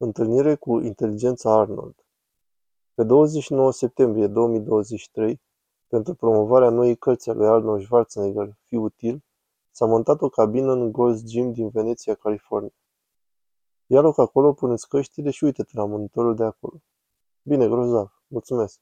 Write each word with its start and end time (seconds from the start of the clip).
Întâlnire 0.00 0.54
cu 0.54 0.80
inteligența 0.80 1.60
Arnold 1.60 1.94
Pe 2.94 3.02
29 3.02 3.72
septembrie 3.72 4.26
2023, 4.26 5.40
pentru 5.86 6.14
promovarea 6.14 6.70
noii 6.70 6.96
cărți 6.96 7.30
a 7.30 7.32
lui 7.32 7.46
Arnold 7.46 7.82
Schwarzenegger, 7.82 8.56
Fi 8.64 8.76
util, 8.76 9.24
s-a 9.70 9.86
montat 9.86 10.20
o 10.20 10.28
cabină 10.28 10.72
în 10.72 10.92
Gold's 10.92 11.24
Gym 11.24 11.52
din 11.52 11.68
Veneția, 11.68 12.14
California. 12.14 12.74
Ia 13.86 14.00
loc 14.00 14.18
acolo, 14.18 14.52
puneți 14.52 14.88
căștile 14.88 15.30
și 15.30 15.44
uite-te 15.44 15.70
la 15.74 15.84
monitorul 15.84 16.34
de 16.34 16.44
acolo. 16.44 16.82
Bine, 17.42 17.68
grozav, 17.68 18.22
mulțumesc. 18.26 18.80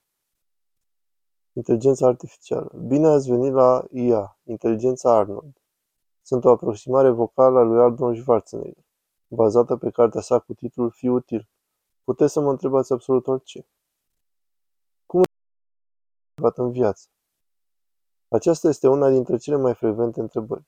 Inteligența 1.52 2.06
artificială. 2.06 2.72
Bine 2.86 3.06
ați 3.06 3.30
venit 3.30 3.52
la 3.52 3.84
IA, 3.90 4.38
Inteligența 4.44 5.16
Arnold. 5.16 5.60
Sunt 6.22 6.44
o 6.44 6.50
aproximare 6.50 7.10
vocală 7.10 7.58
a 7.58 7.62
lui 7.62 7.80
Arnold 7.80 8.16
Schwarzenegger 8.16 8.85
bazată 9.28 9.76
pe 9.76 9.90
cartea 9.90 10.20
sa 10.20 10.38
cu 10.38 10.54
titlul 10.54 10.90
Fi 10.90 11.08
util. 11.08 11.48
Puteți 12.04 12.32
să 12.32 12.40
mă 12.40 12.50
întrebați 12.50 12.92
absolut 12.92 13.26
orice. 13.26 13.66
Cum 15.06 15.22
motivat 16.30 16.58
în 16.58 16.72
viață? 16.72 17.08
Aceasta 18.28 18.68
este 18.68 18.88
una 18.88 19.10
dintre 19.10 19.36
cele 19.36 19.56
mai 19.56 19.74
frecvente 19.74 20.20
întrebări. 20.20 20.66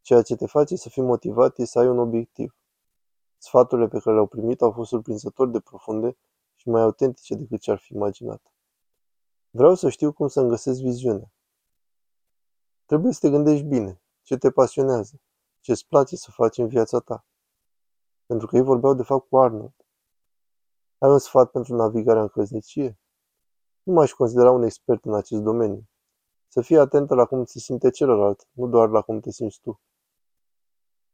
Ceea 0.00 0.22
ce 0.22 0.36
te 0.36 0.46
face 0.46 0.76
să 0.76 0.88
fii 0.88 1.02
motivat 1.02 1.58
este 1.58 1.64
să 1.64 1.78
ai 1.78 1.88
un 1.88 1.98
obiectiv. 1.98 2.56
Sfaturile 3.38 3.88
pe 3.88 3.98
care 3.98 4.14
le-au 4.14 4.26
primit 4.26 4.60
au 4.62 4.72
fost 4.72 4.88
surprinzător 4.88 5.48
de 5.48 5.60
profunde 5.60 6.16
și 6.54 6.68
mai 6.68 6.82
autentice 6.82 7.34
decât 7.34 7.60
ce 7.60 7.70
ar 7.70 7.78
fi 7.78 7.94
imaginat. 7.94 8.52
Vreau 9.50 9.74
să 9.74 9.88
știu 9.88 10.12
cum 10.12 10.28
să-mi 10.28 10.48
găsesc 10.48 10.80
viziunea. 10.80 11.32
Trebuie 12.84 13.12
să 13.12 13.18
te 13.20 13.30
gândești 13.30 13.64
bine, 13.64 14.00
ce 14.22 14.36
te 14.36 14.50
pasionează, 14.50 15.20
ce 15.60 15.70
îți 15.70 15.86
place 15.86 16.16
să 16.16 16.30
faci 16.30 16.58
în 16.58 16.68
viața 16.68 16.98
ta 16.98 17.24
pentru 18.26 18.46
că 18.46 18.56
ei 18.56 18.62
vorbeau 18.62 18.94
de 18.94 19.02
fapt 19.02 19.28
cu 19.28 19.38
Arnold. 19.38 19.74
Ai 20.98 21.10
un 21.10 21.18
sfat 21.18 21.50
pentru 21.50 21.74
navigarea 21.74 22.22
în 22.22 22.28
căsnicie? 22.28 22.98
Nu 23.82 23.92
m-aș 23.92 24.12
considera 24.12 24.50
un 24.50 24.62
expert 24.62 25.04
în 25.04 25.14
acest 25.14 25.42
domeniu. 25.42 25.88
Să 26.48 26.60
fii 26.60 26.78
atentă 26.78 27.14
la 27.14 27.24
cum 27.24 27.44
se 27.44 27.58
simte 27.58 27.90
celălalt, 27.90 28.48
nu 28.52 28.66
doar 28.66 28.88
la 28.88 29.00
cum 29.00 29.20
te 29.20 29.30
simți 29.30 29.60
tu. 29.60 29.80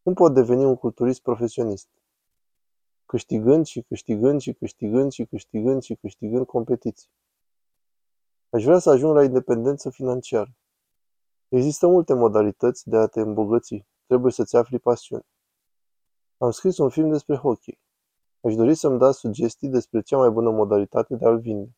Cum 0.03 0.15
pot 0.15 0.35
deveni 0.35 0.65
un 0.65 0.77
culturist 0.77 1.23
profesionist? 1.23 1.89
Câștigând 3.07 3.67
și 3.67 3.83
câștigând 3.83 4.41
și 4.41 4.53
câștigând 4.53 5.13
și 5.13 5.25
câștigând 5.25 5.83
și 5.83 5.95
câștigând 5.95 6.47
competiții. 6.47 7.09
Aș 8.51 8.65
vrea 8.65 8.79
să 8.79 8.91
ajung 8.91 9.15
la 9.15 9.25
independență 9.25 9.91
financiară. 9.91 10.57
Există 11.49 11.87
multe 11.87 12.15
modalități 12.15 12.89
de 12.89 12.97
a 12.97 13.07
te 13.07 13.21
îmbogăți. 13.21 13.87
Trebuie 14.07 14.33
să-ți 14.33 14.57
afli 14.57 14.79
pasiuni. 14.79 15.27
Am 16.43 16.51
scris 16.51 16.79
un 16.79 16.89
film 16.89 17.11
despre 17.11 17.37
hockey. 17.37 17.81
Aș 18.41 18.55
dori 18.55 18.75
să-mi 18.75 18.99
dați 18.99 19.19
sugestii 19.19 19.69
despre 19.69 20.01
cea 20.01 20.17
mai 20.17 20.31
bună 20.31 20.51
modalitate 20.51 21.17
de 21.17 21.27
a-l 21.27 21.39
vinde. 21.39 21.77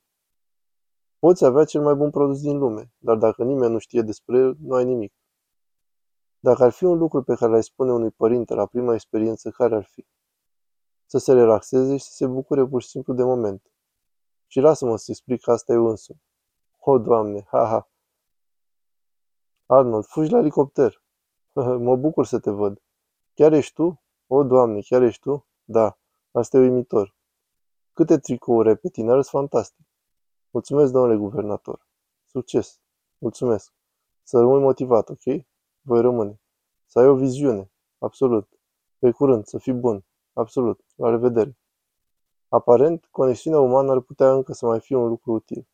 Poți 1.19 1.45
avea 1.45 1.65
cel 1.65 1.83
mai 1.83 1.95
bun 1.95 2.11
produs 2.11 2.41
din 2.41 2.59
lume, 2.59 2.93
dar 2.99 3.17
dacă 3.17 3.45
nimeni 3.45 3.73
nu 3.73 3.79
știe 3.79 4.03
despre 4.03 4.39
el, 4.39 4.57
nu 4.61 4.75
ai 4.75 4.85
nimic. 4.85 5.13
Dacă 6.39 6.65
ar 6.65 6.71
fi 6.71 6.85
un 6.85 6.99
lucru 6.99 7.23
pe 7.23 7.35
care 7.35 7.51
l-ai 7.51 7.63
spune 7.63 7.93
unui 7.93 8.11
părinte 8.11 8.55
la 8.55 8.67
prima 8.67 8.95
experiență, 8.95 9.51
care 9.51 9.75
ar 9.75 9.85
fi? 9.85 10.07
Să 11.07 11.19
se 11.19 11.33
relaxeze 11.33 11.97
și 11.97 12.05
să 12.05 12.13
se 12.13 12.27
bucure 12.27 12.67
pur 12.67 12.83
și 12.83 12.89
simplu 12.89 13.15
de 13.15 13.23
moment. 13.23 13.73
Și 14.47 14.61
lasă-mă 14.61 14.97
să 14.97 15.07
explic 15.09 15.49
asta 15.49 15.73
eu 15.73 15.87
însumi. 15.87 16.23
O, 16.79 16.99
Doamne, 16.99 17.47
ha, 17.51 17.67
ha! 17.67 17.91
Arnold, 19.67 20.05
fugi 20.05 20.31
la 20.31 20.39
elicopter. 20.39 21.03
mă 21.87 21.97
bucur 21.97 22.27
să 22.27 22.39
te 22.39 22.51
văd. 22.51 22.83
Chiar 23.35 23.53
ești 23.53 23.75
tu? 23.75 24.04
O, 24.27 24.45
Doamne, 24.45 24.81
chiar 24.81 25.03
ești 25.03 25.21
tu? 25.21 25.47
Da, 25.65 25.99
asta 26.31 26.57
e 26.57 26.61
uimitor. 26.61 27.15
Câte 27.93 28.19
tricouri 28.19 28.69
ai 28.69 28.77
pe 28.77 28.89
tine, 28.89 29.11
arăți 29.11 29.31
fantastic. 29.31 29.87
Mulțumesc, 30.51 30.93
domnule 30.93 31.17
guvernator. 31.17 31.87
Succes. 32.27 32.81
Mulțumesc. 33.19 33.73
Să 34.23 34.39
rămâi 34.39 34.61
motivat, 34.61 35.09
ok? 35.09 35.45
Voi 35.81 36.01
rămâne. 36.01 36.41
Să 36.87 36.99
ai 36.99 37.07
o 37.07 37.15
viziune. 37.15 37.71
Absolut. 37.99 38.49
Pe 38.99 39.11
curând, 39.11 39.47
să 39.47 39.59
fii 39.59 39.73
bun. 39.73 40.05
Absolut. 40.33 40.81
La 40.95 41.11
revedere. 41.11 41.57
Aparent, 42.49 43.09
conexiunea 43.11 43.61
umană 43.61 43.91
ar 43.91 44.01
putea 44.01 44.33
încă 44.33 44.53
să 44.53 44.67
mai 44.67 44.81
fie 44.81 44.97
un 44.97 45.09
lucru 45.09 45.33
util. 45.33 45.67